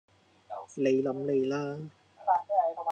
[0.79, 1.77] 你諗你啦